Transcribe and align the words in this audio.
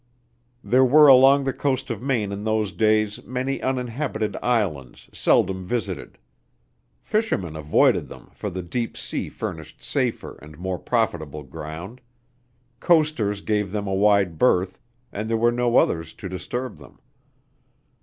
There 0.63 0.83
were 0.83 1.05
along 1.07 1.43
the 1.43 1.53
coast 1.53 1.91
of 1.91 2.01
Maine 2.01 2.31
in 2.31 2.43
those 2.43 2.71
days 2.71 3.23
many 3.23 3.61
uninhabited 3.61 4.35
islands 4.41 5.07
seldom 5.13 5.63
visited. 5.63 6.17
Fishermen 7.03 7.55
avoided 7.55 8.07
them, 8.07 8.31
for 8.33 8.49
the 8.49 8.63
deep 8.63 8.97
sea 8.97 9.29
furnished 9.29 9.83
safer 9.83 10.39
and 10.41 10.57
more 10.57 10.79
profitable 10.79 11.43
ground; 11.43 12.01
coasters 12.79 13.41
gave 13.41 13.71
them 13.71 13.85
a 13.85 13.93
wide 13.93 14.39
berth, 14.39 14.79
and 15.11 15.29
there 15.29 15.37
were 15.37 15.51
no 15.51 15.77
others 15.77 16.13
to 16.15 16.27
disturb 16.27 16.77
them. 16.77 16.97